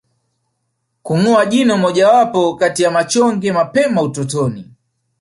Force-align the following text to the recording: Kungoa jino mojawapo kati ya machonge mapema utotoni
Kungoa 1.03 1.45
jino 1.45 1.77
mojawapo 1.77 2.55
kati 2.55 2.83
ya 2.83 2.91
machonge 2.91 3.51
mapema 3.51 4.01
utotoni 4.01 4.71